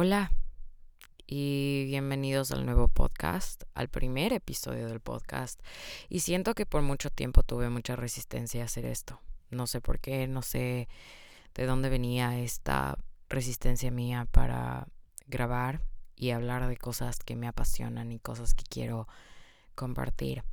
[0.00, 0.30] Hola
[1.26, 5.60] y bienvenidos al nuevo podcast, al primer episodio del podcast.
[6.08, 9.20] Y siento que por mucho tiempo tuve mucha resistencia a hacer esto.
[9.50, 10.88] No sé por qué, no sé
[11.52, 12.96] de dónde venía esta
[13.28, 14.86] resistencia mía para
[15.26, 15.82] grabar
[16.14, 19.08] y hablar de cosas que me apasionan y cosas que quiero
[19.74, 20.44] compartir.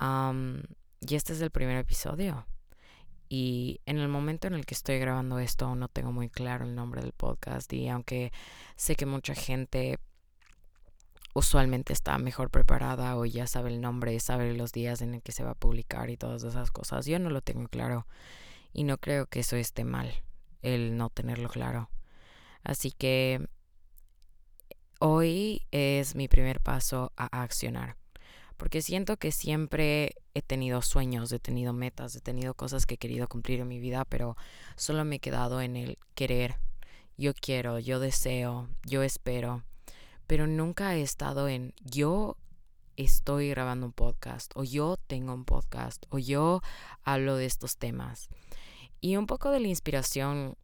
[0.00, 2.46] y este es el primer episodio.
[3.28, 6.74] Y en el momento en el que estoy grabando esto no tengo muy claro el
[6.74, 8.32] nombre del podcast y aunque
[8.76, 9.98] sé que mucha gente
[11.34, 15.32] usualmente está mejor preparada o ya sabe el nombre, sabe los días en el que
[15.32, 18.06] se va a publicar y todas esas cosas, yo no lo tengo claro
[18.72, 20.22] y no creo que eso esté mal,
[20.62, 21.90] el no tenerlo claro.
[22.62, 23.48] Así que
[25.00, 27.96] hoy es mi primer paso a accionar
[28.56, 32.98] porque siento que siempre he tenido sueños, he tenido metas, he tenido cosas que he
[32.98, 34.36] querido cumplir en mi vida, pero
[34.76, 36.56] solo me he quedado en el querer.
[37.18, 39.62] Yo quiero, yo deseo, yo espero,
[40.26, 42.36] pero nunca he estado en yo
[42.96, 46.62] estoy grabando un podcast o yo tengo un podcast o yo
[47.02, 48.28] hablo de estos temas.
[49.00, 50.56] Y un poco de la inspiración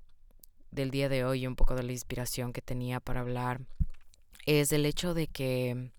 [0.70, 3.60] del día de hoy, un poco de la inspiración que tenía para hablar,
[4.46, 5.92] es el hecho de que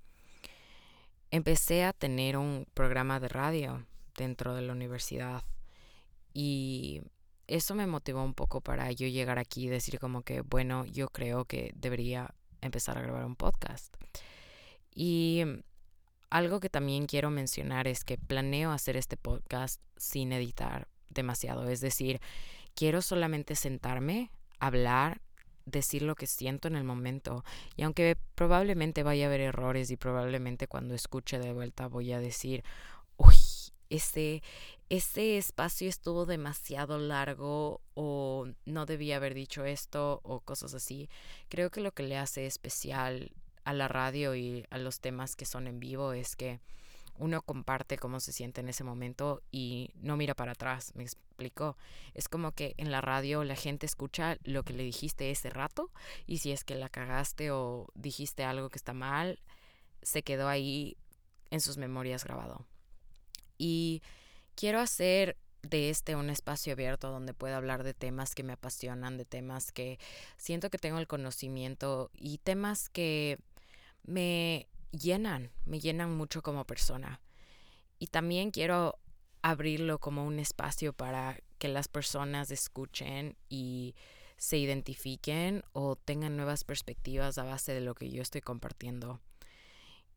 [1.33, 3.83] empecé a tener un programa de radio
[4.15, 5.41] dentro de la universidad
[6.31, 7.01] y
[7.47, 11.09] eso me motivó un poco para yo llegar aquí y decir como que, bueno, yo
[11.09, 13.95] creo que debería empezar a grabar un podcast.
[14.93, 15.41] Y
[16.29, 21.81] algo que también quiero mencionar es que planeo hacer este podcast sin editar demasiado, es
[21.81, 22.21] decir,
[22.75, 25.19] quiero solamente sentarme, hablar
[25.65, 27.43] decir lo que siento en el momento.
[27.75, 32.19] Y aunque probablemente vaya a haber errores y probablemente cuando escuche de vuelta voy a
[32.19, 32.63] decir,
[33.17, 33.35] uy,
[33.89, 34.41] este,
[34.89, 41.09] este espacio estuvo demasiado largo o no debía haber dicho esto o cosas así.
[41.49, 43.31] Creo que lo que le hace especial
[43.63, 46.59] a la radio y a los temas que son en vivo es que
[47.17, 51.77] uno comparte cómo se siente en ese momento y no mira para atrás, me explico.
[52.13, 55.91] Es como que en la radio la gente escucha lo que le dijiste ese rato
[56.25, 59.39] y si es que la cagaste o dijiste algo que está mal,
[60.01, 60.97] se quedó ahí
[61.49, 62.65] en sus memorias grabado.
[63.57, 64.01] Y
[64.55, 69.17] quiero hacer de este un espacio abierto donde pueda hablar de temas que me apasionan,
[69.17, 69.97] de temas que
[70.35, 73.39] siento que tengo el conocimiento y temas que
[74.03, 77.19] me llenan, me llenan mucho como persona.
[77.99, 78.99] Y también quiero
[79.41, 83.95] abrirlo como un espacio para que las personas escuchen y
[84.37, 89.19] se identifiquen o tengan nuevas perspectivas a base de lo que yo estoy compartiendo.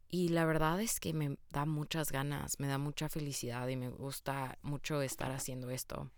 [0.08, 3.88] Y la verdad es que me da muchas ganas, me da mucha felicidad y me
[3.88, 6.10] gusta mucho estar haciendo esto.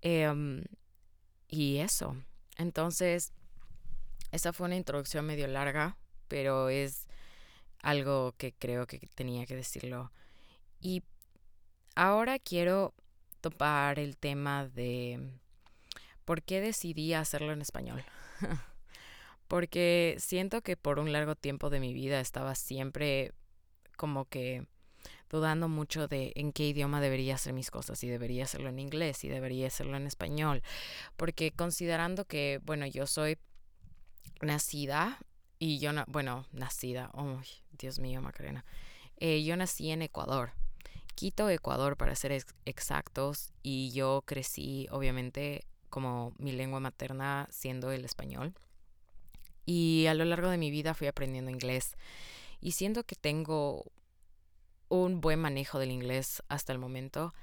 [0.00, 0.64] Em,
[1.48, 2.16] y eso.
[2.56, 3.32] Entonces,
[4.32, 5.98] esa fue una introducción medio larga,
[6.28, 7.05] pero es
[7.82, 10.12] algo que creo que tenía que decirlo.
[10.80, 11.02] Y
[11.94, 12.94] ahora quiero
[13.40, 15.38] topar el tema de
[16.24, 18.04] por qué decidí hacerlo en español.
[19.48, 23.32] Porque siento que por un largo tiempo de mi vida estaba siempre
[23.96, 24.66] como que
[25.30, 29.18] dudando mucho de en qué idioma debería hacer mis cosas, si debería hacerlo en inglés,
[29.18, 30.62] si debería hacerlo en español,
[31.16, 33.38] porque considerando que, bueno, yo soy
[34.40, 35.18] nacida
[35.58, 37.40] y yo, bueno, nacida, oh,
[37.72, 38.64] Dios mío, Macarena.
[39.18, 40.52] Eh, yo nací en Ecuador,
[41.14, 48.04] Quito, Ecuador, para ser exactos, y yo crecí, obviamente, como mi lengua materna siendo el
[48.04, 48.54] español.
[49.64, 51.96] Y a lo largo de mi vida fui aprendiendo inglés.
[52.60, 53.90] Y siento que tengo
[54.88, 57.34] un buen manejo del inglés hasta el momento.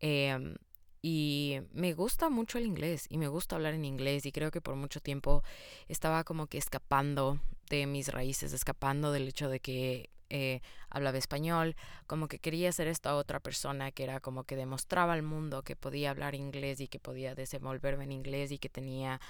[0.00, 0.56] Em,
[1.02, 4.60] y me gusta mucho el inglés y me gusta hablar en inglés y creo que
[4.60, 5.42] por mucho tiempo
[5.88, 11.76] estaba como que escapando de mis raíces, escapando del hecho de que eh, hablaba español,
[12.06, 15.76] como que quería ser esta otra persona que era como que demostraba al mundo que
[15.76, 19.20] podía hablar inglés y que podía desenvolverme en inglés y que tenía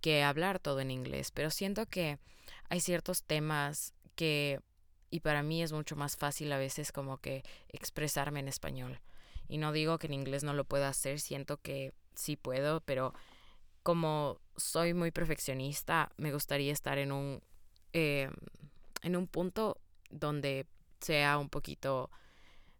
[0.00, 1.30] que hablar todo en inglés.
[1.32, 2.18] Pero siento que
[2.68, 4.60] hay ciertos temas que,
[5.10, 9.00] y para mí es mucho más fácil a veces como que expresarme en español.
[9.48, 13.12] Y no digo que en inglés no lo pueda hacer, siento que sí puedo, pero
[13.82, 17.42] como soy muy perfeccionista, me gustaría estar en un,
[17.92, 18.30] eh,
[19.02, 19.78] en un punto
[20.10, 20.66] donde
[21.00, 22.10] sea un poquito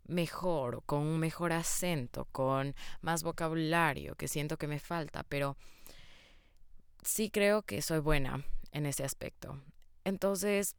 [0.06, 5.56] mejor, con un mejor acento, con más vocabulario, que siento que me falta, pero
[7.02, 9.60] sí creo que soy buena en ese aspecto.
[10.04, 10.76] Entonces,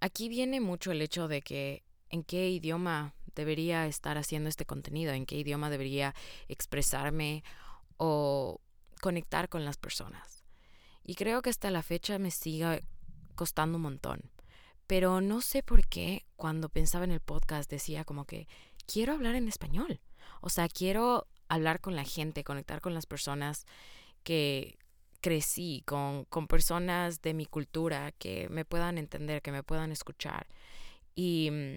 [0.00, 5.12] aquí viene mucho el hecho de que en qué idioma debería estar haciendo este contenido,
[5.12, 6.14] en qué idioma debería
[6.48, 7.44] expresarme
[7.96, 8.60] o
[9.00, 10.45] conectar con las personas.
[11.08, 12.82] Y creo que hasta la fecha me sigue
[13.36, 14.28] costando un montón.
[14.88, 18.48] Pero no sé por qué cuando pensaba en el podcast decía como que
[18.86, 20.00] quiero hablar en español.
[20.40, 23.66] O sea, quiero hablar con la gente, conectar con las personas
[24.24, 24.78] que
[25.20, 30.48] crecí, con, con personas de mi cultura que me puedan entender, que me puedan escuchar.
[31.14, 31.76] Y mm,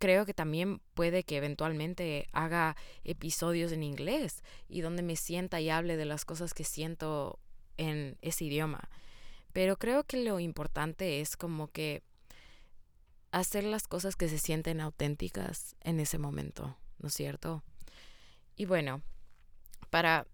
[0.00, 5.70] creo que también puede que eventualmente haga episodios en inglés y donde me sienta y
[5.70, 7.38] hable de las cosas que siento
[7.80, 8.88] en ese idioma.
[9.52, 12.02] Pero creo que lo importante es como que
[13.32, 17.62] hacer las cosas que se sienten auténticas en ese momento, ¿no es cierto?
[18.54, 19.02] Y bueno,
[19.88, 20.26] para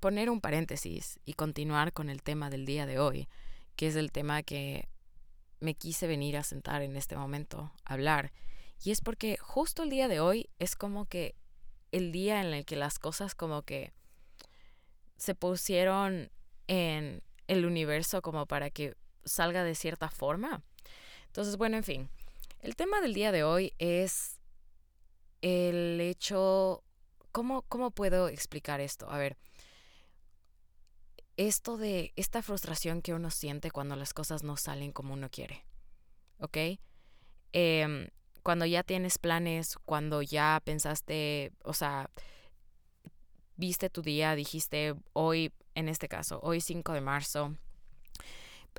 [0.00, 3.28] poner un paréntesis y continuar con el tema del día de hoy,
[3.76, 4.88] que es el tema que
[5.60, 8.32] me quise venir a sentar en este momento a hablar,
[8.82, 11.34] y es porque justo el día de hoy es como que
[11.92, 13.92] el día en el que las cosas como que
[15.16, 16.30] se pusieron
[16.68, 20.62] en el universo como para que salga de cierta forma.
[21.26, 22.08] Entonces, bueno, en fin,
[22.60, 24.40] el tema del día de hoy es
[25.42, 26.82] el hecho,
[27.32, 29.10] ¿cómo, cómo puedo explicar esto?
[29.10, 29.36] A ver,
[31.36, 35.64] esto de esta frustración que uno siente cuando las cosas no salen como uno quiere,
[36.38, 36.56] ¿ok?
[37.52, 38.08] Eh,
[38.44, 42.10] cuando ya tienes planes, cuando ya pensaste, o sea,
[43.56, 47.56] viste tu día, dijiste hoy, en este caso, hoy 5 de marzo,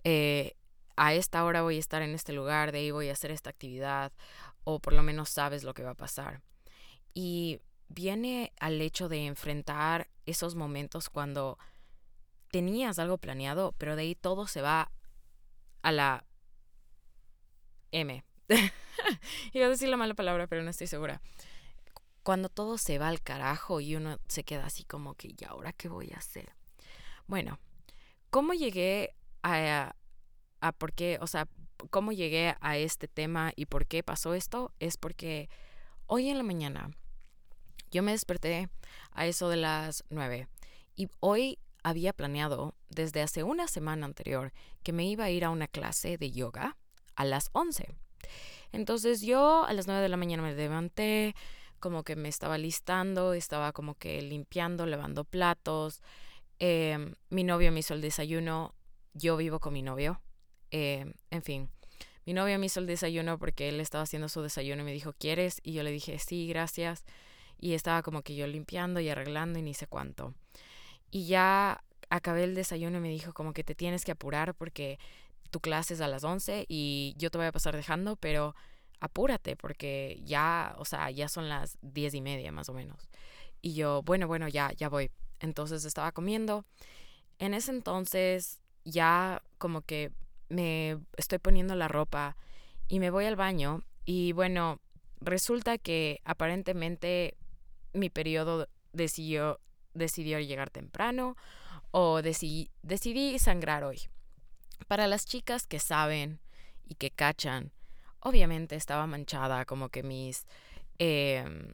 [0.03, 0.55] eh,
[0.95, 3.49] a esta hora voy a estar en este lugar, de ahí voy a hacer esta
[3.49, 4.13] actividad,
[4.63, 6.41] o por lo menos sabes lo que va a pasar.
[7.13, 11.57] Y viene al hecho de enfrentar esos momentos cuando
[12.51, 14.91] tenías algo planeado, pero de ahí todo se va
[15.81, 16.25] a la
[17.91, 18.23] M.
[19.53, 21.21] Iba a decir la mala palabra, pero no estoy segura.
[22.23, 25.73] Cuando todo se va al carajo y uno se queda así como que, ¿y ahora
[25.73, 26.53] qué voy a hacer?
[27.27, 27.59] Bueno,
[28.29, 29.95] ¿cómo llegué a,
[30.61, 31.47] a por qué, o sea,
[31.89, 34.71] cómo llegué a este tema y por qué pasó esto?
[34.79, 35.49] Es porque
[36.07, 36.91] hoy en la mañana
[37.91, 38.69] yo me desperté
[39.11, 40.47] a eso de las nueve
[40.95, 45.49] y hoy había planeado desde hace una semana anterior que me iba a ir a
[45.49, 46.77] una clase de yoga
[47.15, 47.95] a las once.
[48.71, 51.35] Entonces yo a las 9 de la mañana me levanté,
[51.79, 56.01] como que me estaba listando, estaba como que limpiando, lavando platos.
[56.59, 58.73] Em, mi novio me hizo el desayuno,
[59.13, 60.21] yo vivo con mi novio.
[60.71, 61.69] Em, en fin,
[62.25, 65.13] mi novio me hizo el desayuno porque él estaba haciendo su desayuno y me dijo,
[65.13, 65.59] ¿quieres?
[65.63, 67.05] Y yo le dije, sí, gracias.
[67.59, 70.33] Y estaba como que yo limpiando y arreglando y ni sé cuánto.
[71.11, 74.99] Y ya acabé el desayuno y me dijo como que te tienes que apurar porque
[75.51, 78.55] tu clase es a las 11 y yo te voy a pasar dejando, pero
[78.99, 83.09] apúrate porque ya, o sea, ya son las diez y media más o menos.
[83.61, 85.11] Y yo, bueno, bueno, ya, ya voy.
[85.39, 86.65] Entonces estaba comiendo.
[87.39, 90.11] En ese entonces ya como que
[90.49, 92.37] me estoy poniendo la ropa
[92.87, 94.79] y me voy al baño y bueno,
[95.19, 97.35] resulta que aparentemente
[97.93, 99.59] mi periodo decidió,
[99.93, 101.35] decidió llegar temprano
[101.91, 104.01] o decidí, decidí sangrar hoy.
[104.87, 106.39] Para las chicas que saben
[106.83, 107.71] y que cachan,
[108.19, 110.45] obviamente estaba manchada, como que mis...
[110.97, 111.73] Em,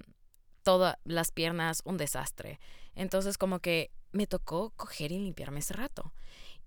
[0.63, 2.59] todas las piernas, un desastre.
[2.95, 6.13] Entonces como que me tocó coger y limpiarme ese rato.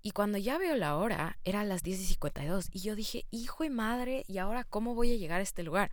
[0.05, 2.69] Y cuando ya veo la hora, era las 10 y 52.
[2.71, 5.89] Y yo dije, hijo de madre, ¿y ahora cómo voy a llegar a este lugar?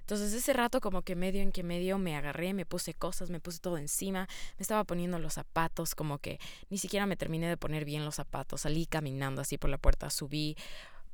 [0.00, 3.40] Entonces ese rato como que medio en que medio me agarré, me puse cosas, me
[3.40, 6.38] puse todo encima, me estaba poniendo los zapatos, como que
[6.68, 8.60] ni siquiera me terminé de poner bien los zapatos.
[8.60, 10.58] Salí caminando así por la puerta, subí,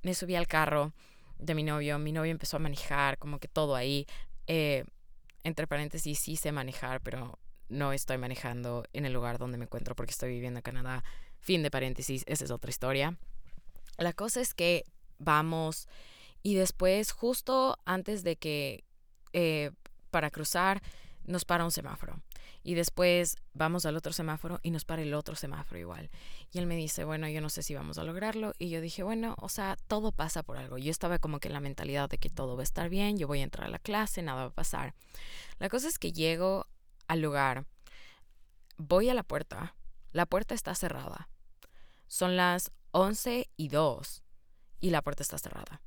[0.03, 0.93] me subí al carro
[1.39, 4.09] de mi novio, mi novio empezó a manejar, como que todo ahí.
[4.49, 4.83] Eh,
[5.45, 7.39] entre paréntesis, sí sé manejar, pero
[7.71, 11.05] no estoy manejando en el lugar donde me encuentro porque estoy viviendo en Canadá
[11.41, 13.17] Fin de paréntesis, esa es otra historia.
[13.97, 14.85] La cosa es que
[15.19, 15.89] vamos
[16.43, 18.85] y después, justo antes de que
[19.33, 19.71] eh,
[20.11, 20.83] para cruzar,
[21.25, 22.21] nos para un semáforo.
[22.63, 26.11] Y después vamos al otro semáforo y nos para el otro semáforo igual.
[26.53, 28.53] Y él me dice, bueno, yo no sé si vamos a lograrlo.
[28.59, 30.77] Y yo dije, bueno, o sea, todo pasa por algo.
[30.77, 33.27] Yo estaba como que en la mentalidad de que todo va a estar bien, yo
[33.27, 34.95] voy a entrar a la clase, nada va a pasar.
[35.59, 36.67] La cosa es que llego
[37.11, 37.67] al lugar,
[38.77, 39.75] voy a la puerta
[40.13, 41.29] la puerta está cerrada.
[42.09, 44.23] Son las 11 y 2
[44.81, 45.83] y la puerta está cerrada.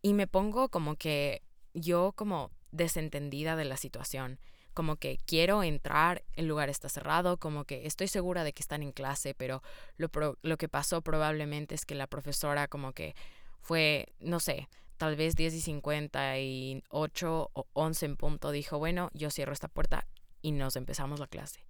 [0.00, 1.42] Y me pongo como que
[1.74, 4.38] yo como desentendida de la situación,
[4.74, 8.84] como que quiero entrar, el lugar está cerrado, como que estoy segura de que están
[8.84, 9.62] en clase, pero
[9.96, 10.08] lo,
[10.40, 13.16] lo que pasó probablemente es que la profesora como que
[13.60, 19.30] fue, no sé, tal vez 10 y 58 o 11 en punto, dijo, bueno, yo
[19.30, 20.06] cierro esta puerta
[20.48, 21.60] y nos empezamos la clase.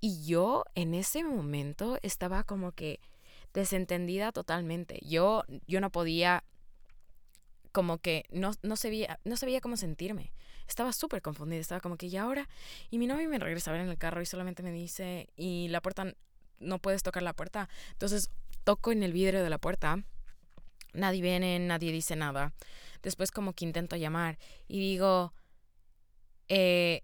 [0.00, 3.00] Y yo en ese momento estaba como que
[3.52, 4.98] desentendida totalmente.
[5.02, 6.44] Yo, yo no podía,
[7.72, 10.32] como que no, no, sabía, no sabía cómo sentirme.
[10.66, 12.48] Estaba súper confundida, estaba como que, ¿y ahora?
[12.90, 15.68] Y mi novio me regresa a ver en el carro y solamente me dice, y
[15.68, 16.14] la puerta,
[16.58, 17.68] no puedes tocar la puerta.
[17.92, 18.30] Entonces
[18.64, 20.02] toco en el vidrio de la puerta,
[20.94, 22.54] nadie viene, nadie dice nada.
[23.02, 25.34] Después como que intento llamar y digo,
[26.48, 27.02] eh,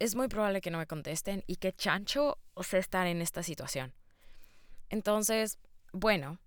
[0.00, 3.42] es muy probable que no me contesten y que chancho o sea estar en esta
[3.42, 3.94] situación.
[4.88, 5.58] Entonces,
[5.92, 6.40] bueno,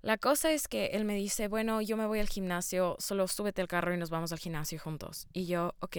[0.00, 3.60] la cosa es que él me dice, bueno, yo me voy al gimnasio, solo súbete
[3.60, 5.26] al carro y nos vamos al gimnasio juntos.
[5.32, 5.96] Y yo, ok,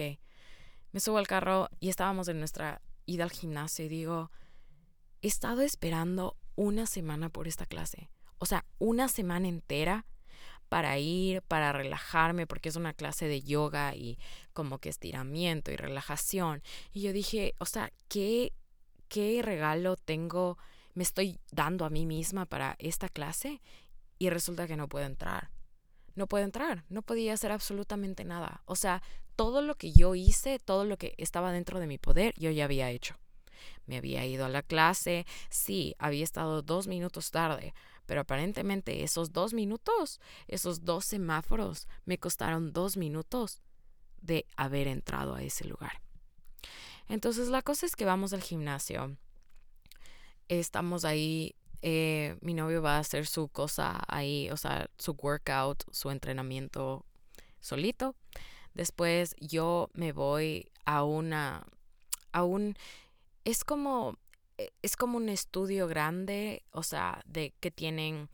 [0.90, 4.30] me subo al carro y estábamos en nuestra ida al gimnasio y digo,
[5.20, 8.10] he estado esperando una semana por esta clase.
[8.38, 10.06] O sea, una semana entera
[10.72, 14.18] para ir, para relajarme, porque es una clase de yoga y
[14.54, 16.62] como que estiramiento y relajación.
[16.94, 18.54] Y yo dije, o sea, ¿qué,
[19.08, 20.56] qué regalo tengo,
[20.94, 23.60] me estoy dando a mí misma para esta clase?
[24.18, 25.50] Y resulta que no puedo entrar.
[26.14, 28.62] No puedo entrar, no podía hacer absolutamente nada.
[28.64, 29.02] O sea,
[29.36, 32.64] todo lo que yo hice, todo lo que estaba dentro de mi poder, yo ya
[32.64, 33.18] había hecho.
[33.84, 37.74] Me había ido a la clase, sí, había estado dos minutos tarde,
[38.12, 43.62] pero aparentemente esos dos minutos, esos dos semáforos, me costaron dos minutos
[44.20, 46.02] de haber entrado a ese lugar.
[47.08, 49.16] Entonces la cosa es que vamos al gimnasio.
[50.48, 51.54] Estamos ahí.
[51.80, 57.06] Eh, mi novio va a hacer su cosa ahí, o sea, su workout, su entrenamiento
[57.60, 58.14] solito.
[58.74, 61.64] Después yo me voy a una,
[62.32, 62.76] a un,
[63.46, 64.18] es como
[64.82, 68.28] es como un estudio grande, o sea, de que tienen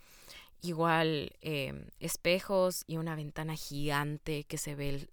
[0.60, 5.10] igual em, espejos y una ventana gigante que se ve el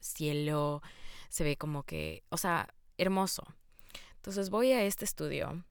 [0.00, 0.82] cielo,
[1.28, 3.44] se ve como que, o sea, hermoso.
[4.16, 5.64] Entonces voy a este estudio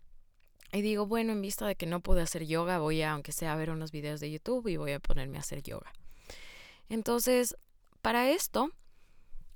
[0.74, 3.54] y digo, bueno, en vista de que no pude hacer yoga, voy a, aunque sea,
[3.54, 5.92] a ver unos videos de YouTube y voy a ponerme a hacer yoga.
[6.90, 7.56] Entonces,
[8.02, 8.72] para esto,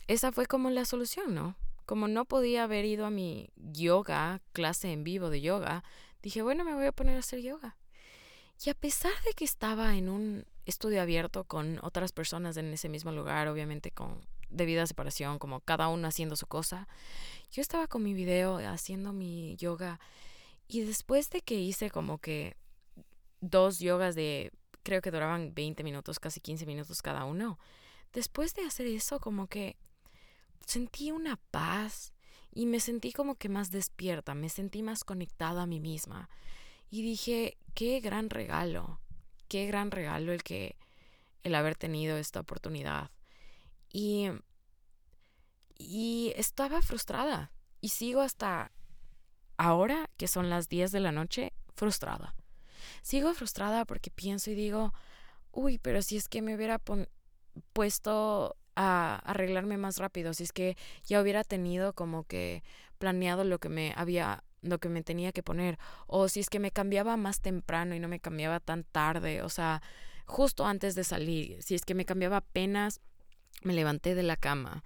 [0.07, 1.55] esa fue como la solución, ¿no?
[1.85, 5.83] Como no podía haber ido a mi yoga, clase en vivo de yoga,
[6.21, 7.77] dije, bueno, me voy a poner a hacer yoga.
[8.65, 12.89] Y a pesar de que estaba en un estudio abierto con otras personas en ese
[12.89, 16.87] mismo lugar, obviamente con debida separación, como cada uno haciendo su cosa,
[17.51, 19.99] yo estaba con mi video haciendo mi yoga
[20.67, 22.55] y después de que hice como que
[23.41, 24.51] dos yogas de,
[24.83, 27.59] creo que duraban 20 minutos, casi 15 minutos cada uno,
[28.13, 29.77] después de hacer eso como que
[30.65, 32.13] sentí una paz
[32.51, 36.29] y me sentí como que más despierta, me sentí más conectada a mí misma.
[36.89, 38.99] Y dije, qué gran regalo,
[39.47, 40.77] qué gran regalo el que
[41.43, 43.11] el haber tenido esta oportunidad.
[43.91, 44.29] Y
[45.77, 48.71] y estaba frustrada y sigo hasta
[49.57, 52.33] ahora que son las 10 de la noche frustrada.
[53.01, 54.93] Sigo frustrada porque pienso y digo,
[55.51, 56.81] uy, pero si es que me hubiera
[57.73, 62.63] puesto a arreglarme más rápido, si es que ya hubiera tenido como que
[62.97, 65.77] planeado lo que me había lo que me tenía que poner
[66.07, 69.49] o si es que me cambiaba más temprano y no me cambiaba tan tarde, o
[69.49, 69.81] sea,
[70.25, 72.99] justo antes de salir, si es que me cambiaba apenas
[73.63, 74.83] me levanté de la cama.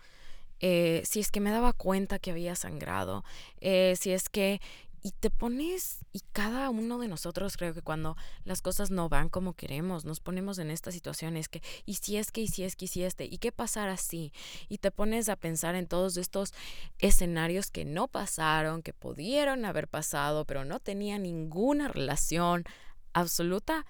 [0.61, 3.23] Eh, si es que me daba cuenta que había sangrado,
[3.61, 4.59] eh, si es que
[5.01, 9.29] y te pones, y cada uno de nosotros creo que cuando las cosas no van
[9.29, 12.75] como queremos, nos ponemos en estas situaciones que, y si es que, y si es
[12.75, 14.33] que, y si este, y qué pasar así,
[14.67, 16.53] y te pones a pensar en todos estos
[16.99, 22.65] escenarios que no pasaron, que pudieron haber pasado, pero no tenían ninguna relación
[23.13, 23.85] absoluta,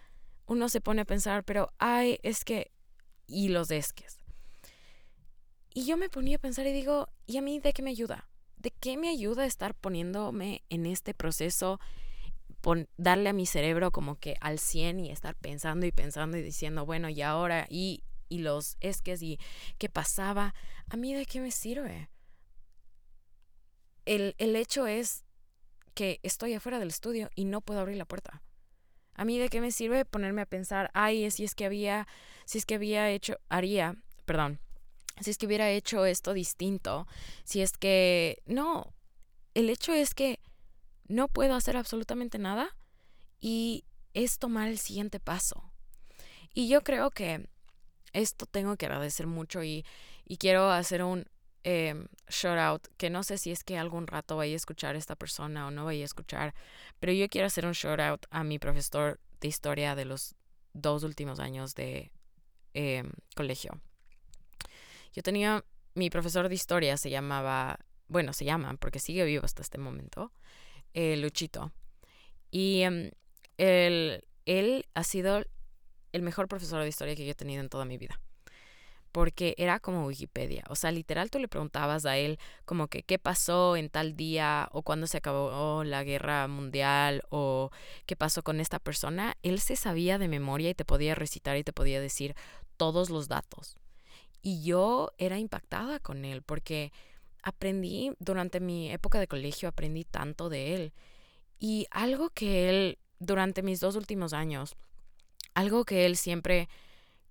[0.45, 2.71] uno se pone a pensar, pero ay, es que,
[3.27, 4.19] y los esques.
[5.73, 8.28] Y yo me ponía a pensar y digo, ¿y a mí de qué me ayuda?
[8.59, 11.79] ¿De qué me ayuda estar poniéndome en este proceso?
[12.97, 16.85] darle a mi cerebro como que al 100 y estar pensando y pensando y diciendo,
[16.85, 19.39] bueno, y ahora, y, y los esques y
[19.77, 20.53] qué pasaba,
[20.89, 22.09] ¿a mí de qué me sirve?
[24.05, 25.23] El, el hecho es
[25.93, 28.41] que estoy afuera del estudio y no puedo abrir la puerta.
[29.13, 32.07] A mí de qué me sirve ponerme a pensar, ay, si es que había,
[32.45, 34.59] si es que había hecho, haría, perdón,
[35.21, 37.07] si es que hubiera hecho esto distinto,
[37.43, 38.93] si es que no,
[39.53, 40.39] el hecho es que
[41.07, 42.75] no puedo hacer absolutamente nada
[43.39, 45.71] y es tomar el siguiente paso.
[46.53, 47.47] Y yo creo que
[48.13, 49.85] esto tengo que agradecer mucho y,
[50.39, 51.25] quiero hacer un
[51.63, 51.95] eh,
[52.29, 55.67] shout out que no sé si es que algún rato vaya a escuchar esta persona
[55.67, 56.53] o no vaya a escuchar,
[56.99, 60.35] pero yo quiero hacer un shout out a mi profesor de historia de los
[60.73, 62.11] dos últimos años de
[62.73, 63.81] em, colegio.
[65.13, 65.63] Yo tenía,
[65.95, 70.31] mi profesor de historia se llamaba, bueno, se llama, porque sigue vivo hasta este momento,
[70.93, 71.71] eh, Luchito.
[72.51, 73.11] Y em,
[73.57, 75.43] él, él ha sido
[76.11, 78.19] el mejor profesor de historia que yo he tenido en toda mi vida
[79.11, 80.63] porque era como Wikipedia.
[80.69, 84.69] O sea, literal tú le preguntabas a él como que qué pasó en tal día
[84.71, 87.71] o cuándo se acabó la guerra mundial o
[88.05, 89.35] qué pasó con esta persona.
[89.43, 92.35] Él se sabía de memoria y te podía recitar y te podía decir
[92.77, 93.77] todos los datos.
[94.41, 96.91] Y yo era impactada con él porque
[97.43, 100.93] aprendí durante mi época de colegio, aprendí tanto de él.
[101.59, 104.75] Y algo que él, durante mis dos últimos años,
[105.53, 106.69] algo que él siempre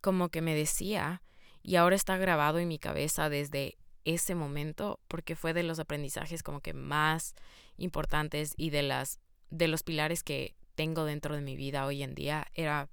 [0.01, 1.23] como que me decía,
[1.63, 6.43] y ahora está grabado en mi cabeza desde ese momento porque fue de los aprendizajes
[6.43, 7.35] como que más
[7.77, 12.15] importantes y de las de los pilares que tengo dentro de mi vida hoy en
[12.15, 12.89] día era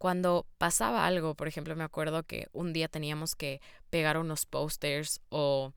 [0.00, 5.20] cuando pasaba algo, por ejemplo, me acuerdo que un día teníamos que pegar unos posters
[5.28, 5.74] o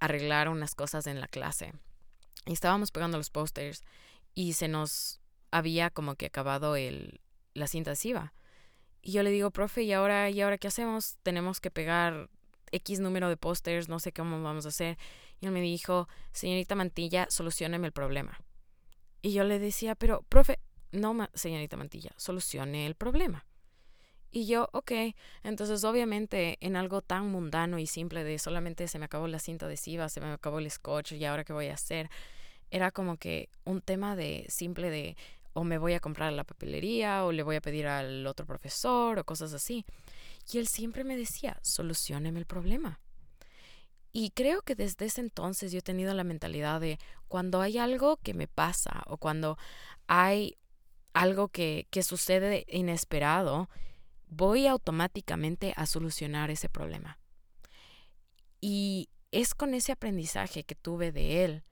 [0.00, 1.72] arreglar unas cosas en la clase.
[2.44, 3.84] Y estábamos pegando los posters
[4.34, 7.22] y se nos había como que acabado el,
[7.54, 8.34] la cinta adhesiva.
[9.00, 11.16] Y yo le digo, profe, ¿y ahora, ¿y ahora qué hacemos?
[11.22, 12.28] Tenemos que pegar
[12.70, 14.98] X número de pósters, no sé cómo vamos a hacer.
[15.40, 18.38] Y él me dijo, señorita Mantilla, solucioneme el problema.
[19.22, 20.58] Y yo le decía, pero, profe,
[20.92, 23.44] no, señorita Mantilla, solucione el problema.
[24.30, 24.92] Y yo, ok,
[25.42, 29.66] entonces obviamente en algo tan mundano y simple de solamente se me acabó la cinta
[29.66, 32.10] adhesiva, se me acabó el scotch y ahora qué voy a hacer,
[32.70, 35.16] era como que un tema de simple de
[35.54, 38.46] o me voy a comprar a la papelería o le voy a pedir al otro
[38.46, 39.84] profesor o cosas así.
[40.52, 43.00] Y él siempre me decía, solucioneme el problema.
[44.12, 48.18] Y creo que desde ese entonces yo he tenido la mentalidad de cuando hay algo
[48.18, 49.58] que me pasa o cuando
[50.06, 50.56] hay
[51.18, 53.68] algo que, que sucede inesperado,
[54.28, 57.18] voy automáticamente a solucionar ese problema.
[58.60, 61.64] Y es con ese aprendizaje que tuve de él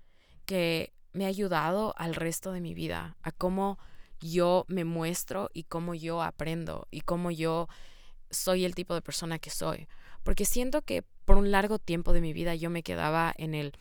[0.46, 3.78] que me ha ayudado al resto de mi vida, a cómo
[4.20, 7.68] yo me muestro y cómo yo aprendo y cómo yo
[8.30, 9.87] soy el tipo de persona que soy.
[10.24, 13.74] Porque siento que por un largo tiempo de mi vida yo me quedaba en el,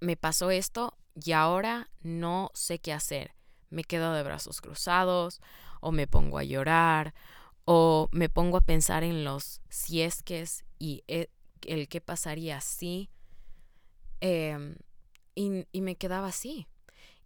[0.00, 3.34] me pasó esto y ahora no sé qué hacer.
[3.74, 5.40] Me quedo de brazos cruzados
[5.80, 7.12] o me pongo a llorar
[7.64, 11.28] o me pongo a pensar en los si es que es y e,
[11.62, 13.10] el, qué pasaría si.
[14.20, 14.76] Em,
[15.34, 16.68] y, me quedaba así.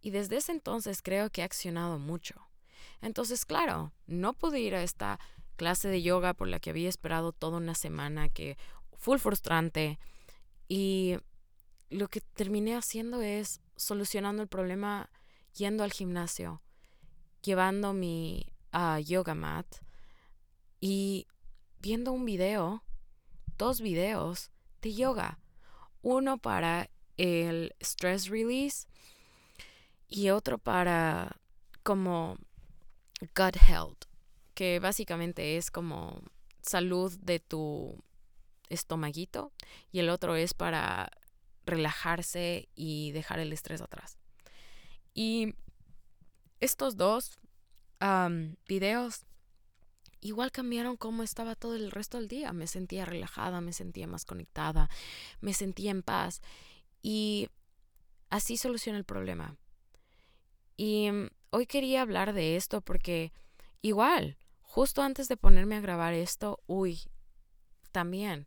[0.00, 2.34] Y desde ese entonces creo que he accionado mucho.
[3.02, 5.20] Entonces, claro, no pude ir a esta
[5.56, 8.56] clase de yoga por la que había esperado toda una semana, que
[8.96, 9.98] fue frustrante.
[10.66, 11.18] Y
[11.90, 15.10] lo que terminé haciendo es solucionando el problema
[15.54, 16.62] yendo al gimnasio,
[17.42, 19.66] llevando mi uh, yoga mat
[20.80, 21.26] y
[21.80, 22.82] viendo un video,
[23.56, 24.50] dos videos
[24.82, 25.38] de yoga.
[26.02, 28.86] Uno para el stress release
[30.08, 31.36] y otro para
[31.82, 32.36] como
[33.36, 34.04] gut health,
[34.54, 36.22] que básicamente es como
[36.62, 38.02] salud de tu
[38.68, 39.52] estomaguito
[39.90, 41.10] y el otro es para
[41.64, 44.17] relajarse y dejar el estrés atrás.
[45.18, 45.56] Y
[46.60, 47.40] estos dos
[48.68, 49.26] videos
[50.20, 52.52] igual cambiaron cómo estaba todo el resto del día.
[52.52, 54.88] Me sentía relajada, me sentía más conectada,
[55.40, 56.40] me sentía en paz.
[57.02, 57.48] Y
[58.30, 59.56] así soluciona el problema.
[60.76, 63.32] Y mm, hoy quería hablar de esto porque
[63.82, 67.00] igual, justo antes de ponerme a grabar esto, uy,
[67.90, 68.46] también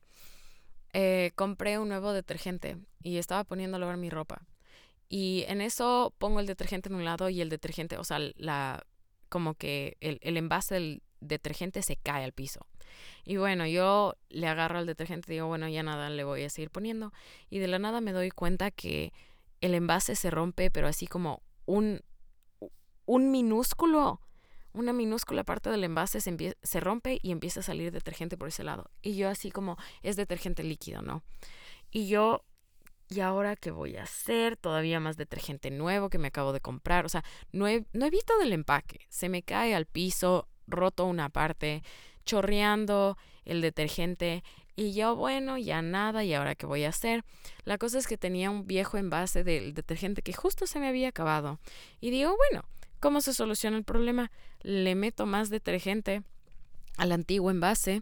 [0.94, 4.48] eh, compré un nuevo detergente y estaba poniendo a lavar mi ropa.
[5.14, 8.82] Y en eso pongo el detergente en un lado y el detergente, o sea, la,
[9.28, 12.66] como que el, el envase del detergente se cae al piso.
[13.26, 16.50] Y bueno, yo le agarro al detergente y digo, bueno, ya nada, le voy a
[16.50, 17.12] seguir poniendo.
[17.50, 19.12] Y de la nada me doy cuenta que
[19.60, 22.00] el envase se rompe, pero así como un,
[23.06, 24.22] un minúsculo,
[24.72, 28.64] una minúscula parte del envase se, se rompe y empieza a salir detergente por ese
[28.64, 28.90] lado.
[29.02, 31.22] Y yo así como, es detergente líquido, ¿no?
[31.92, 32.46] Y yo
[33.12, 34.58] ¿y ahora qué voy a hacer?
[34.58, 37.06] Todavía más detergente nuevo que me acabo de comprar.
[37.06, 39.06] O sea, no, he, no evito del empaque.
[39.10, 41.84] Se me cae al piso, roto una parte
[42.26, 44.44] chorreando el detergente
[44.76, 47.26] y yo, bueno, ya nada, ¿y ahora qué voy a hacer?
[47.66, 51.10] La cosa es que tenía un viejo envase del detergente que justo se me había
[51.10, 51.60] acabado.
[52.00, 52.66] Y digo, bueno,
[53.00, 54.32] ¿cómo se soluciona el problema?
[54.62, 56.24] Le meto más detergente
[56.98, 58.02] al antiguo envase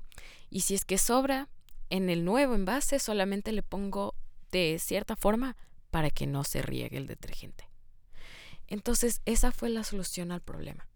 [0.49, 1.47] y si es que sobra
[1.89, 4.13] en el nuevo envase solamente le pongo
[4.51, 5.55] de cierta forma
[5.91, 7.69] para que no se riegue el detergente.
[8.67, 10.87] Entonces, esa fue la solución al problema.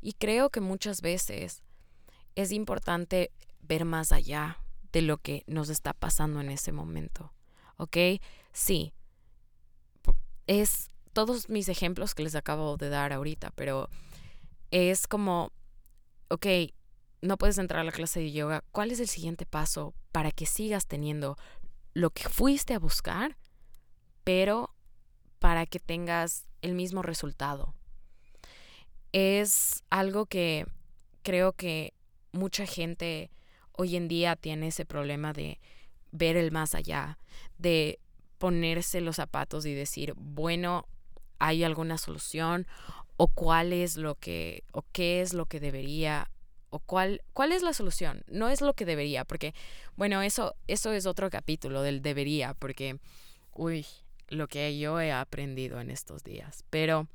[0.00, 1.62] Y creo que muchas veces
[2.34, 4.58] es importante ver más allá
[4.92, 7.32] de lo que nos está pasando en ese momento.
[7.76, 7.96] ¿Ok?
[8.52, 8.92] Sí.
[10.46, 13.88] Es todos mis ejemplos que les acabo de dar ahorita, pero
[14.70, 15.52] es como,
[16.28, 16.46] ok,
[17.22, 20.44] no puedes entrar a la clase de yoga, ¿cuál es el siguiente paso para que
[20.44, 21.38] sigas teniendo
[21.94, 23.36] lo que fuiste a buscar,
[24.24, 24.74] pero
[25.38, 27.74] para que tengas el mismo resultado?
[29.12, 30.66] Es algo que
[31.22, 31.94] creo que
[32.32, 33.30] mucha gente
[33.72, 35.60] hoy en día tiene ese problema de
[36.10, 37.18] ver el más allá,
[37.58, 38.00] de
[38.38, 40.86] ponerse los zapatos y decir, bueno,
[41.38, 42.66] hay alguna solución
[43.16, 46.30] o cuál es lo que o qué es lo que debería
[46.74, 48.24] o cuál cuál es la solución.
[48.26, 49.54] No es lo que debería, porque
[49.94, 52.98] bueno, eso eso es otro capítulo del debería, porque
[53.52, 53.86] uy,
[54.28, 57.06] lo que yo he aprendido en estos días, pero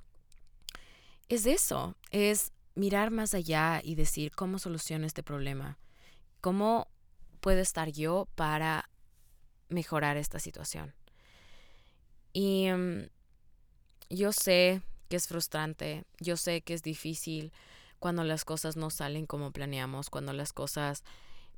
[1.28, 5.78] es eso, es mirar más allá y decir cómo soluciono este problema.
[6.40, 6.88] ¿Cómo
[7.42, 8.90] puedo estar yo para
[9.68, 10.94] mejorar esta situación?
[12.32, 13.10] Y mm,
[14.10, 17.52] yo sé que es frustrante, yo sé que es difícil
[18.00, 21.04] cuando las cosas no salen como planeamos, cuando las cosas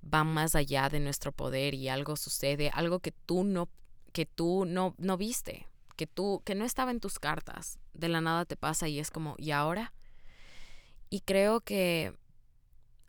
[0.02, 3.70] van más allá de nuestro poder y algo sucede, algo que tú no
[4.14, 8.22] que tú no no viste, que tú que no estaba en tus cartas, de la
[8.22, 9.94] nada te pasa y es como, ¿y ahora?
[11.10, 12.14] Y creo que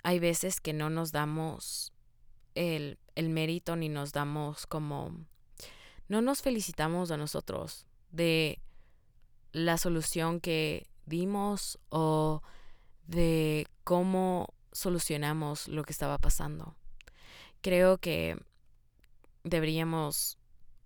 [0.03, 1.93] hay veces que no nos damos
[2.55, 5.17] el, el mérito ni nos damos como
[6.09, 8.61] no nos felicitamos a nosotros de
[9.53, 12.43] la solución que dimos o
[13.07, 16.75] de cómo solucionamos lo que estaba pasando.
[17.61, 18.37] Creo que
[19.45, 20.39] deberíamos,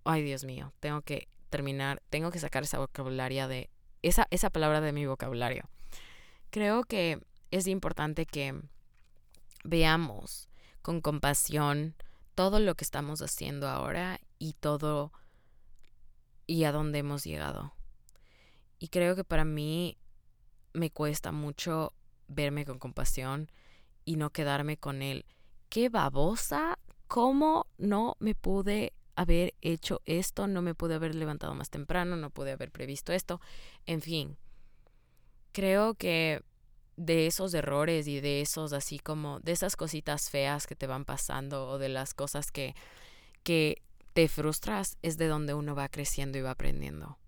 [0.03, 3.69] ay Dios mío, tengo que terminar, tengo que sacar esa vocabularia de
[4.01, 5.69] esa esa palabra de mi vocabulario.
[6.49, 7.19] Creo que
[7.51, 8.61] es importante que
[9.63, 10.49] veamos
[10.81, 11.95] con compasión
[12.35, 15.11] todo lo que estamos haciendo ahora y todo
[16.45, 17.73] y a dónde hemos llegado.
[18.79, 19.97] Y creo que para mí
[20.73, 21.93] me cuesta mucho
[22.27, 23.49] verme con compasión
[24.05, 25.25] y no quedarme con él.
[25.69, 31.69] Qué babosa, cómo no me pude haber hecho esto, no me pude haber levantado más
[31.69, 33.41] temprano, no pude haber previsto esto,
[33.85, 34.37] en fin.
[35.51, 36.41] Creo que
[36.97, 41.05] de esos errores y de esos así como de esas cositas feas que te van
[41.05, 42.73] pasando o de las cosas que
[43.43, 47.19] que te frustras es de donde uno va creciendo y va aprendiendo.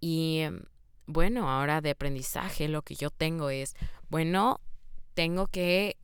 [0.00, 0.64] Y em,
[1.06, 3.74] bueno, ahora de aprendizaje lo que yo tengo es,
[4.08, 4.60] bueno,
[5.14, 5.96] tengo que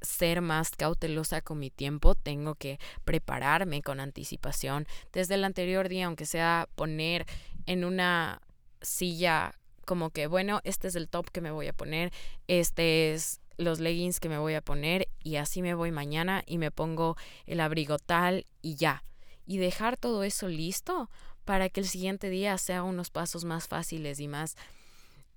[0.00, 6.06] ser más cautelosa con mi tiempo, tengo que prepararme con anticipación desde el anterior día,
[6.06, 7.26] aunque sea poner
[7.66, 8.40] en una
[8.80, 12.12] silla como que, bueno, este es el top que me voy a poner,
[12.46, 16.58] este es los leggings que me voy a poner y así me voy mañana y
[16.58, 17.16] me pongo
[17.46, 19.02] el abrigo tal y ya.
[19.46, 21.10] Y dejar todo eso listo
[21.48, 24.54] para que el siguiente día sea unos pasos más fáciles y más...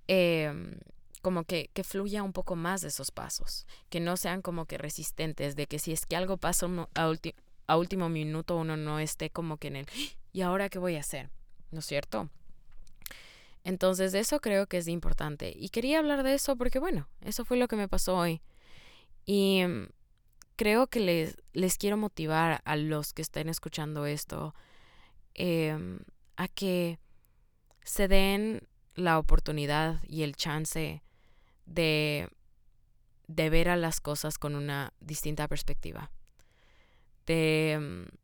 [0.08, 0.74] Em,
[1.22, 4.76] como que, que, fluya un poco más de esos pasos, que no sean como que
[4.76, 7.12] resistentes, de que si es que algo pasa a,
[7.66, 9.86] a último minuto uno no esté como que en el,
[10.34, 11.30] ¿y ahora qué voy a hacer?
[11.70, 12.28] ¿No es cierto?
[13.64, 15.54] Entonces, eso creo que es importante.
[15.56, 18.42] Y quería hablar de eso porque, bueno, eso fue lo que me pasó hoy.
[19.24, 19.86] Y mm,
[20.56, 24.54] creo que les, les quiero motivar a los que estén escuchando esto
[25.34, 26.00] em,
[26.36, 26.98] a que
[27.84, 31.02] se den la oportunidad y el chance
[31.66, 32.28] de,
[33.26, 36.10] de ver a las cosas con una distinta perspectiva.
[37.26, 38.16] De mm,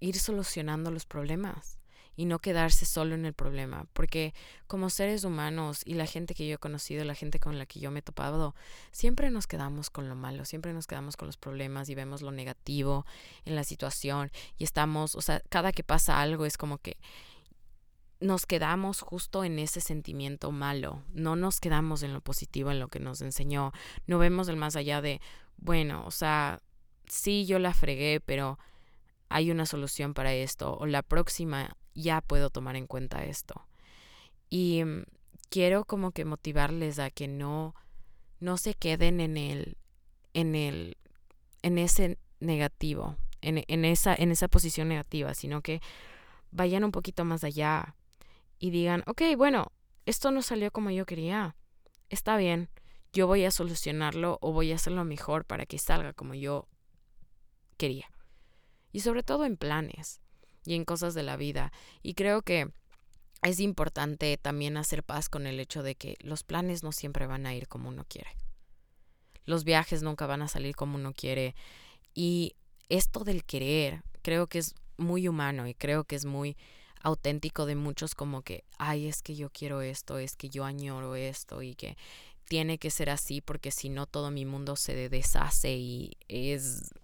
[0.00, 1.78] ir solucionando los problemas
[2.16, 4.34] y no quedarse solo en el problema, porque
[4.66, 7.78] como seres humanos y la gente que yo he conocido, la gente con la que
[7.78, 8.54] yo me he topado,
[8.90, 12.32] siempre nos quedamos con lo malo, siempre nos quedamos con los problemas y vemos lo
[12.32, 13.04] negativo
[13.44, 16.96] en la situación y estamos, o sea, cada que pasa algo es como que
[18.18, 22.88] nos quedamos justo en ese sentimiento malo, no nos quedamos en lo positivo, en lo
[22.88, 23.72] que nos enseñó,
[24.06, 25.20] no vemos el más allá de,
[25.58, 26.62] bueno, o sea,
[27.06, 28.58] sí yo la fregué, pero
[29.28, 33.66] hay una solución para esto, o la próxima ya puedo tomar en cuenta esto.
[34.48, 35.04] Y mm,
[35.48, 37.74] quiero como que motivarles a que no,
[38.38, 39.76] no se queden en el,
[40.34, 40.96] en el,
[41.62, 45.80] en ese negativo, en, en, esa, en esa posición negativa, sino que
[46.50, 47.96] vayan un poquito más allá
[48.58, 49.72] y digan, ok, bueno,
[50.04, 51.56] esto no salió como yo quería,
[52.10, 52.68] está bien,
[53.12, 56.68] yo voy a solucionarlo o voy a hacerlo mejor para que salga como yo
[57.78, 58.10] quería.
[58.92, 60.20] Y sobre todo en planes
[60.66, 61.72] y en cosas de la vida.
[62.02, 62.70] Y creo que
[63.42, 67.46] es importante también hacer paz con el hecho de que los planes no siempre van
[67.46, 68.30] a ir como uno quiere.
[69.44, 71.54] Los viajes nunca van a salir como uno quiere.
[72.14, 72.56] Y
[72.88, 76.56] esto del querer creo que es muy humano y creo que es muy
[77.02, 81.14] auténtico de muchos como que, ay, es que yo quiero esto, es que yo añoro
[81.14, 81.96] esto y que
[82.48, 86.94] tiene que ser así porque si no todo mi mundo se deshace y es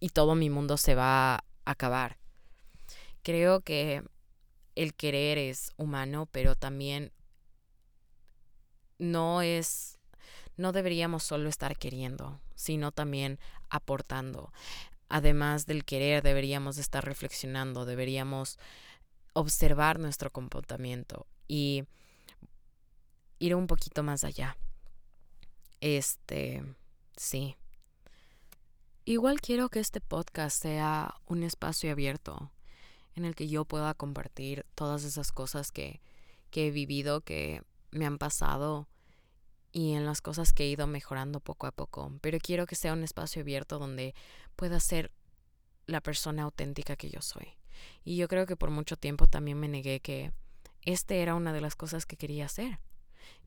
[0.00, 2.18] y todo mi mundo se va a acabar.
[3.22, 4.02] Creo que
[4.74, 7.12] el querer es humano, pero también
[8.98, 9.98] no es
[10.56, 13.38] no deberíamos solo estar queriendo, sino también
[13.70, 14.52] aportando.
[15.08, 18.58] Además del querer, deberíamos estar reflexionando, deberíamos
[19.32, 21.84] observar nuestro comportamiento y
[23.38, 24.56] ir un poquito más allá.
[25.80, 26.62] Este,
[27.16, 27.56] sí.
[29.04, 32.52] Igual quiero que este podcast sea un espacio abierto
[33.14, 36.00] en el que yo pueda compartir todas esas cosas que,
[36.50, 38.88] que he vivido, que me han pasado
[39.72, 42.12] y en las cosas que he ido mejorando poco a poco.
[42.20, 44.14] Pero quiero que sea un espacio abierto donde
[44.54, 45.10] pueda ser
[45.86, 47.56] la persona auténtica que yo soy.
[48.04, 50.32] Y yo creo que por mucho tiempo también me negué que
[50.82, 52.80] este era una de las cosas que quería hacer.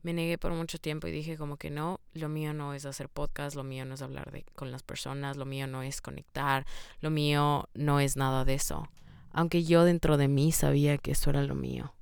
[0.02, 3.08] Me negué por mucho tiempo y dije como que no, lo mío no es hacer
[3.08, 6.66] podcast, lo mío no es hablar de, con las personas, lo mío no es conectar,
[7.00, 8.88] lo mío no es nada de eso.
[9.36, 11.92] Aunque yo dentro de mí sabía que eso era lo mío.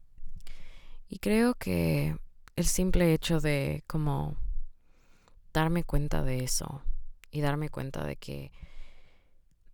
[1.09, 2.17] Y creo que
[2.55, 4.37] el simple hecho de como
[5.53, 6.81] darme cuenta de eso
[7.33, 8.53] y darme cuenta de que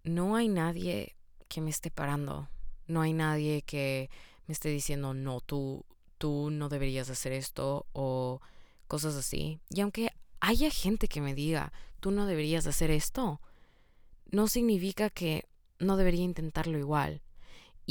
[0.04, 1.16] no hay nadie
[1.48, 2.48] que me esté parando,
[2.86, 4.08] no hay nadie que
[4.46, 5.84] me esté diciendo, no, tú,
[6.16, 8.40] tú no deberías hacer esto o
[8.88, 9.60] cosas así.
[9.68, 13.42] Y aunque haya gente que me diga, tú no deberías hacer esto,
[14.30, 15.44] no significa que
[15.78, 17.20] no debería intentarlo igual.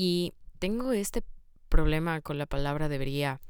[0.02, 1.26] Y tengo este
[1.68, 3.42] problema con la palabra debería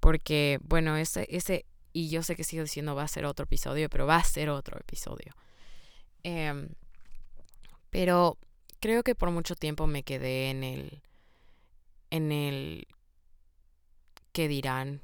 [0.00, 3.88] porque, bueno, ese, ese, y yo sé que sigo diciendo va a ser otro episodio,
[3.88, 5.32] pero va a ser otro episodio.
[6.24, 6.70] Em,
[7.90, 8.36] pero
[8.80, 11.02] creo que por mucho tiempo me quedé en el,
[12.10, 12.88] en el
[14.32, 15.02] qué dirán,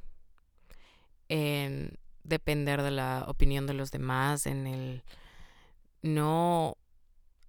[1.28, 5.04] en depender de la opinión de los demás, en el
[6.02, 6.76] no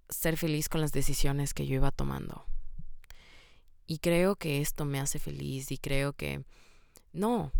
[0.08, 2.46] ser feliz con las decisiones que yo iba tomando.
[3.90, 6.44] Y creo que esto me hace feliz y creo que
[7.12, 7.50] no,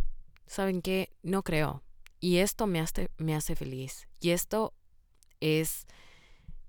[0.47, 1.11] ¿saben qué?
[1.25, 1.83] No creo.
[2.21, 4.07] Y esto me hace, me hace feliz.
[4.21, 4.73] Y esto
[5.41, 5.89] es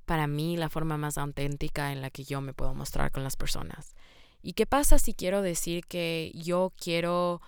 [0.06, 3.36] para mí la forma más auténtica en la que yo me puedo mostrar con las
[3.36, 3.94] personas.
[4.42, 7.40] ¿Y qué pasa si quiero decir que yo quiero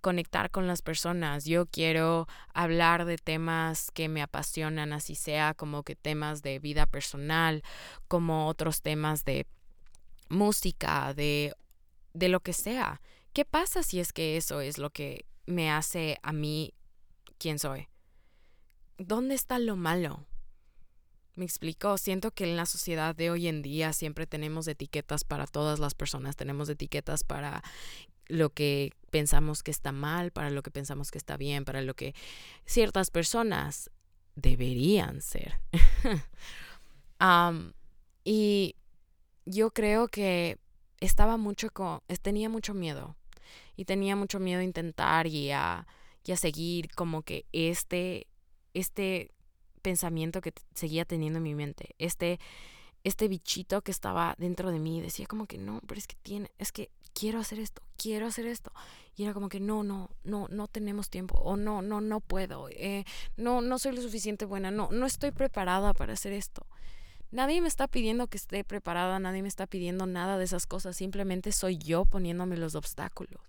[0.00, 5.84] conectar con las personas, yo quiero hablar de temas que me apasionan, así sea como
[5.84, 7.62] que temas de vida personal,
[8.08, 9.46] como otros temas de
[10.30, 11.54] música, de,
[12.14, 13.02] de lo que sea.
[13.32, 16.74] ¿Qué pasa si es que eso es lo que me hace a mí
[17.38, 17.88] quien soy?
[18.98, 20.26] ¿Dónde está lo malo?
[21.34, 25.46] Me explico, siento que en la sociedad de hoy en día siempre tenemos etiquetas para
[25.46, 27.62] todas las personas, tenemos etiquetas para
[28.26, 31.94] lo que pensamos que está mal, para lo que pensamos que está bien, para lo
[31.94, 32.14] que
[32.66, 33.90] ciertas personas
[34.34, 35.60] deberían ser.
[38.24, 38.76] y
[39.50, 40.58] yo creo que
[41.00, 43.16] estaba mucho con, tenía mucho miedo
[43.76, 45.86] y tenía mucho miedo a intentar y a,
[46.30, 48.26] a seguir como que este,
[48.74, 49.32] este
[49.82, 52.38] pensamiento que seguía teniendo en mi mente, este,
[53.04, 56.50] este bichito que estaba dentro de mí, decía como que no, pero es que tiene,
[56.58, 58.72] es que quiero hacer esto, quiero hacer esto.
[59.16, 62.68] Y era como que no, no, no, no tenemos tiempo, o no, no, no puedo,
[62.70, 63.04] eh,
[63.36, 66.66] no, no soy lo suficiente buena, no, no estoy preparada para hacer esto.
[67.30, 70.96] Nadie me está pidiendo que esté preparada, nadie me está pidiendo nada de esas cosas,
[70.96, 73.40] simplemente soy yo poniéndome los obstáculos.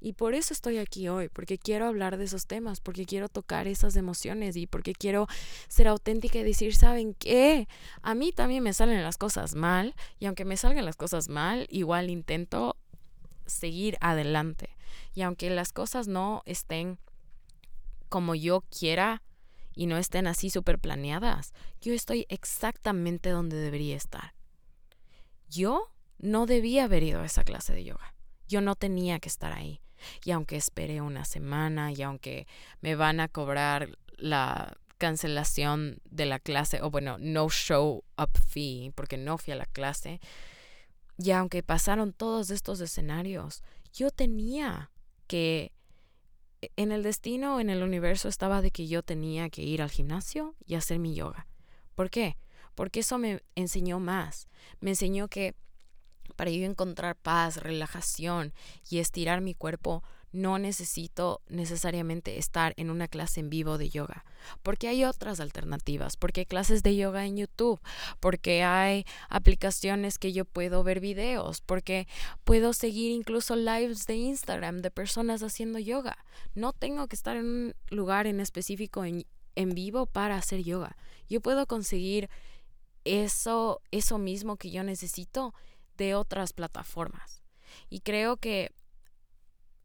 [0.00, 3.66] Y por eso estoy aquí hoy, porque quiero hablar de esos temas, porque quiero tocar
[3.66, 5.26] esas emociones y porque quiero
[5.68, 7.68] ser auténtica y decir, ¿saben qué?
[8.02, 11.66] A mí también me salen las cosas mal y aunque me salgan las cosas mal,
[11.70, 12.76] igual intento
[13.46, 14.76] seguir adelante.
[15.14, 16.98] Y aunque las cosas no estén
[18.08, 19.22] como yo quiera
[19.76, 24.34] y no estén así súper planeadas, yo estoy exactamente donde debería estar.
[25.48, 28.14] Yo no debía haber ido a esa clase de yoga.
[28.48, 29.80] Yo no tenía que estar ahí.
[30.24, 32.46] Y aunque esperé una semana y aunque
[32.80, 38.92] me van a cobrar la cancelación de la clase, o bueno, no show up fee,
[38.94, 40.20] porque no fui a la clase,
[41.18, 43.62] y aunque pasaron todos estos escenarios,
[43.92, 44.90] yo tenía
[45.26, 45.72] que,
[46.60, 50.54] en el destino, en el universo estaba de que yo tenía que ir al gimnasio
[50.64, 51.46] y hacer mi yoga.
[51.94, 52.36] ¿Por qué?
[52.74, 54.48] Porque eso me enseñó más.
[54.80, 55.54] Me enseñó que
[56.36, 58.52] para yo encontrar paz, relajación
[58.90, 64.24] y estirar mi cuerpo, no necesito necesariamente estar en una clase en vivo de yoga,
[64.62, 67.80] porque hay otras alternativas, porque hay clases de yoga en YouTube,
[68.20, 72.06] porque hay aplicaciones que yo puedo ver videos, porque
[72.44, 76.18] puedo seguir incluso lives de Instagram de personas haciendo yoga.
[76.54, 80.96] No tengo que estar en un lugar en específico en, en vivo para hacer yoga.
[81.28, 82.28] Yo puedo conseguir
[83.04, 85.54] eso, eso mismo que yo necesito
[85.96, 87.42] de otras plataformas.
[87.88, 88.72] Y creo que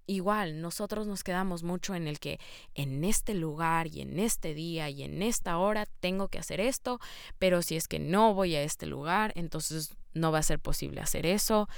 [0.07, 2.39] igual nosotros nos quedamos mucho en el que
[2.75, 6.99] en este lugar y en este día y en esta hora tengo que hacer esto,
[7.39, 11.01] pero si es que no voy a este lugar, entonces no va a ser posible
[11.01, 11.69] hacer eso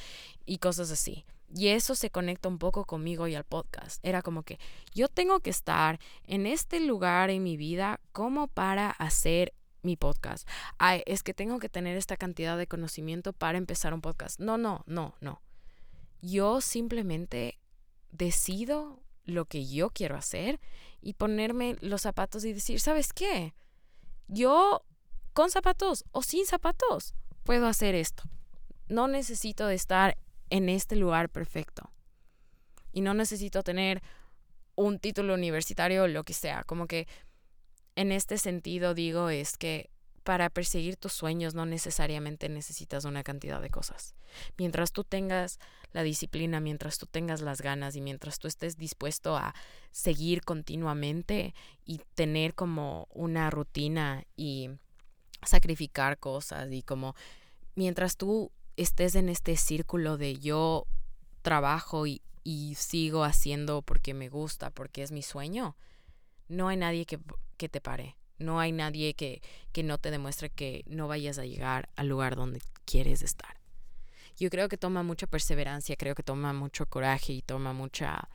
[0.46, 1.26] y cosas así.
[1.56, 4.04] Y eso se conecta un poco conmigo y al podcast.
[4.04, 4.58] Era como que
[4.96, 10.48] yo tengo que estar en este lugar en mi vida como para hacer mi podcast.
[10.80, 14.40] Ay, es que tengo que tener esta cantidad de conocimiento para empezar un podcast.
[14.40, 15.42] No, no, no, no.
[16.22, 17.60] Yo simplemente
[18.14, 20.60] decido lo que yo quiero hacer
[21.02, 23.54] y ponerme los zapatos y decir, ¿sabes qué?
[24.28, 24.86] Yo
[25.34, 28.24] con zapatos o sin zapatos puedo hacer esto.
[28.88, 30.18] No necesito de estar
[30.50, 31.92] en este lugar perfecto.
[32.92, 34.04] Y no necesito tener
[34.76, 36.64] un título universitario o lo que sea.
[36.64, 37.08] Como que
[37.96, 39.90] en este sentido digo es que
[40.24, 44.16] para perseguir tus sueños no necesariamente necesitas una cantidad de cosas.
[44.58, 45.60] Mientras tú tengas
[45.92, 49.54] la disciplina, mientras tú tengas las ganas y mientras tú estés dispuesto a
[49.92, 51.54] seguir continuamente
[51.86, 54.70] y tener como una rutina y
[55.44, 57.16] sacrificar cosas y como
[57.76, 60.88] mientras tú estés en este círculo de yo
[61.42, 65.76] trabajo y, y sigo haciendo porque me gusta, porque es mi sueño,
[66.48, 67.20] no hay nadie que,
[67.58, 68.16] que te pare.
[68.38, 69.42] No hay nadie que,
[69.72, 73.58] que no te demuestre que no vayas a llegar al lugar donde quieres estar.
[74.38, 78.30] Yo creo que toma mucha perseverancia, creo que toma mucho coraje y toma mucha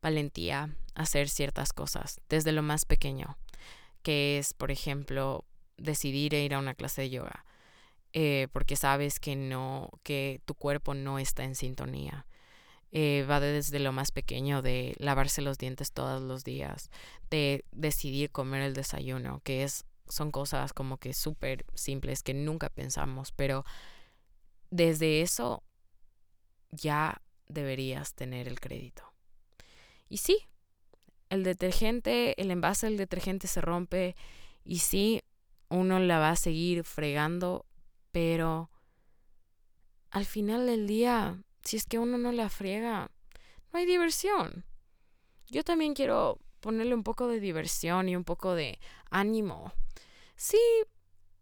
[0.00, 3.38] valentía hacer ciertas cosas, desde lo más pequeño,
[4.02, 5.44] que es, por ejemplo,
[5.76, 7.44] decidir ir a una clase de yoga,
[8.12, 12.26] eh, porque sabes que no, que tu cuerpo no está en sintonía.
[12.96, 16.90] Eh, va desde lo más pequeño de lavarse los dientes todos los días,
[17.28, 22.68] de decidir comer el desayuno, que es son cosas como que súper simples que nunca
[22.68, 23.64] pensamos, pero
[24.70, 25.64] desde eso
[26.70, 29.12] ya deberías tener el crédito.
[30.08, 30.38] Y sí,
[31.30, 34.14] el detergente, el envase del detergente se rompe
[34.64, 35.20] y sí,
[35.68, 37.66] uno la va a seguir fregando,
[38.12, 38.70] pero
[40.10, 43.10] al final del día si es que uno no la friega,
[43.72, 44.64] no hay diversión.
[45.48, 48.78] Yo también quiero ponerle un poco de diversión y un poco de
[49.10, 49.72] ánimo.
[50.36, 50.58] Sí,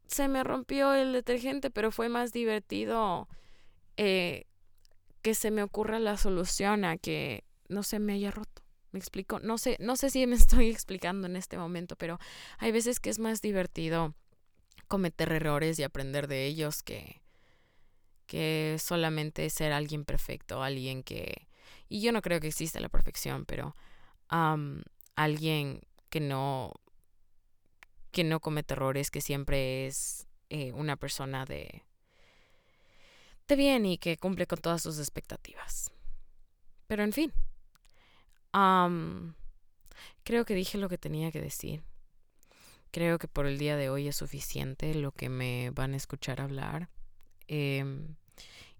[0.06, 3.28] se me rompió el detergente, pero fue más divertido
[3.96, 4.46] eh,
[5.22, 8.62] que se me ocurra la solución a que no se me haya roto.
[8.90, 9.40] ¿Me explico?
[9.40, 12.18] No sé, no sé si me estoy explicando en este momento, pero
[12.58, 14.14] hay veces que es más divertido
[14.88, 17.21] cometer errores y aprender de ellos que,
[18.32, 21.46] que solamente ser alguien perfecto, alguien que...
[21.90, 23.76] Y yo no creo que exista la perfección, pero
[25.16, 26.72] alguien que no
[28.10, 31.82] que no comete errores, que siempre es eh, una persona de,
[33.48, 35.92] de bien y que cumple con todas sus expectativas.
[36.86, 37.34] Pero en fin,
[40.24, 41.82] creo que dije lo que tenía que decir.
[42.92, 46.40] Creo que por el día de hoy es suficiente lo que me van a escuchar
[46.40, 46.88] hablar.
[47.46, 48.16] Em,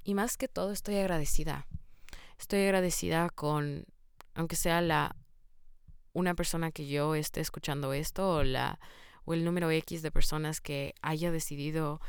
[0.05, 1.67] y más que todo estoy agradecida.
[2.39, 3.85] Estoy agradecida con,
[4.35, 5.17] aunque sea la
[6.13, 8.79] una persona que yo esté escuchando esto o la
[9.25, 12.01] o el número X de personas que haya decidido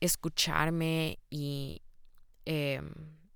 [0.00, 1.82] escucharme y
[2.46, 2.90] em,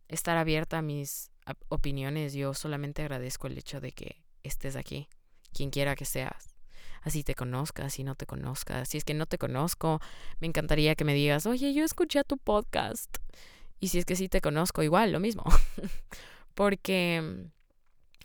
[0.08, 1.30] estar abierta a mis
[1.68, 2.32] opiniones.
[2.32, 5.08] Yo solamente agradezco el hecho de que estés aquí,
[5.52, 6.49] quien quiera que seas
[7.02, 8.88] así te conozcas, y no te conozcas.
[8.88, 10.00] Si es que no te conozco,
[10.40, 13.18] me encantaría que me digas, oye, yo escuché tu podcast.
[13.80, 15.44] Y si es que sí te conozco, igual, lo mismo.
[16.54, 17.48] porque,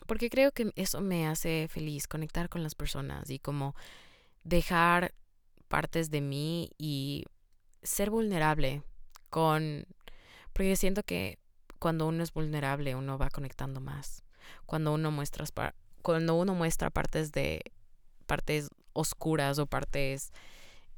[0.05, 3.75] porque creo que eso me hace feliz, conectar con las personas y como
[4.43, 5.13] dejar
[5.67, 7.25] partes de mí y
[7.83, 8.83] ser vulnerable
[9.29, 9.85] con...
[10.53, 11.39] Porque siento que
[11.79, 14.23] cuando uno es vulnerable, uno va conectando más.
[14.65, 15.45] Cuando uno muestra,
[16.01, 17.61] cuando uno muestra partes de
[18.25, 20.31] partes oscuras o partes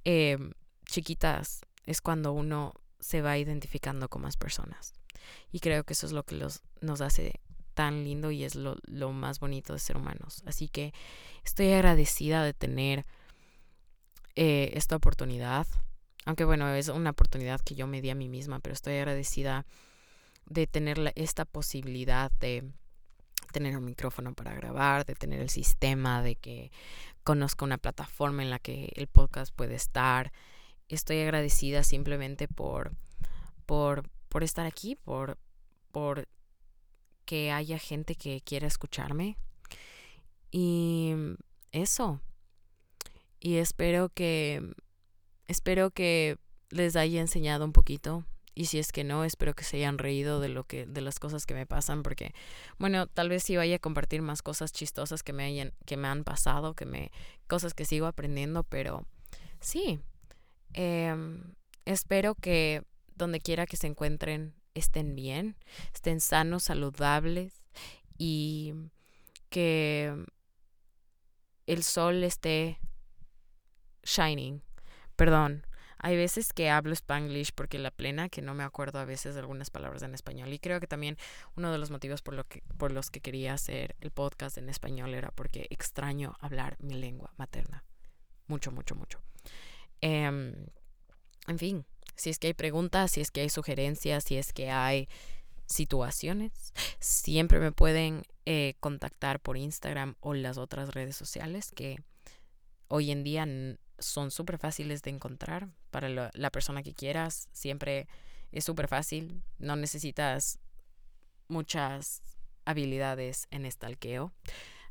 [0.04, 0.52] em,
[0.86, 4.94] chiquitas es cuando uno se va identificando con más personas.
[5.52, 6.36] Y creo que eso es lo que
[6.82, 7.40] nos hace
[7.74, 10.42] tan lindo y es lo, lo más bonito de ser humanos.
[10.46, 10.94] Así que
[11.44, 13.06] estoy agradecida de tener
[14.36, 15.68] eh, esta oportunidad.
[16.26, 19.66] Aunque bueno, es una oportunidad que yo me di a mí misma, pero estoy agradecida
[20.46, 22.72] de tener esta posibilidad de
[23.52, 26.72] tener un micrófono para grabar, de tener el sistema, de que
[27.28, 30.32] conozca una plataforma en la que el podcast puede estar.
[30.88, 32.96] Estoy agradecida simplemente por,
[33.66, 35.38] por, por estar aquí, por,
[35.92, 36.30] por
[37.26, 39.38] que haya gente que quiera escucharme.
[40.52, 41.16] Y
[41.74, 42.22] eso.
[43.42, 44.64] Y espero que
[45.48, 46.38] espero que
[46.70, 48.24] les haya enseñado un poquito
[48.58, 51.20] y si es que no, espero que se hayan reído de lo que de las
[51.20, 52.34] cosas que me pasan porque
[52.80, 56.08] bueno, tal vez sí vaya a compartir más cosas chistosas que me hayan que me
[56.08, 57.12] han pasado, que me
[57.46, 59.06] cosas que sigo aprendiendo, pero
[59.60, 60.00] sí.
[60.74, 61.54] Em,
[61.86, 62.84] espero que
[63.16, 65.56] donde quiera que se encuentren estén bien,
[65.94, 67.64] estén sanos, saludables
[68.18, 68.74] y
[69.52, 70.26] que
[71.68, 72.80] el sol esté
[74.04, 74.64] shining.
[75.16, 75.67] Perdón,
[76.00, 79.42] hay veces que hablo spanglish porque la plena que no me acuerdo a veces de
[79.42, 81.18] algunas palabras en español y creo que también
[81.56, 84.70] uno de los motivos por, lo que, por los que quería hacer el podcast en
[84.70, 87.84] español era porque extraño hablar mi lengua materna.
[88.48, 89.20] Mucho, mucho, mucho.
[90.02, 90.54] Em,
[91.48, 91.86] en fin,
[92.16, 95.08] si es que hay preguntas, si es que hay sugerencias, si es que hay
[95.66, 101.98] situaciones, siempre me pueden eh, contactar por Instagram o las otras redes sociales que
[102.88, 103.46] hoy en día
[104.00, 107.50] son súper fáciles de encontrar para la, persona que quieras.
[107.54, 108.08] Siempre
[108.52, 109.42] es súper fácil.
[109.58, 110.60] No necesitas
[111.48, 112.22] muchas
[112.66, 114.32] habilidades en estalqueo.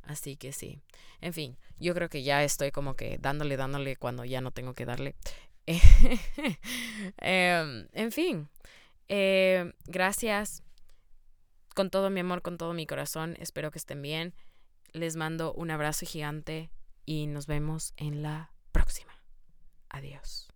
[0.02, 0.80] Así que sí.
[1.20, 4.74] En fin, yo creo que ya estoy como que dándole, dándole cuando ya no tengo
[4.74, 5.14] que darle.
[7.18, 8.48] Em, en fin,
[9.09, 10.64] eh, gracias
[11.76, 13.36] con todo mi amor, con todo mi corazón.
[13.38, 14.34] Espero que estén bien.
[14.92, 16.68] Les mando un abrazo gigante
[17.04, 19.12] y nos vemos en la próxima.
[19.88, 20.48] Adiós.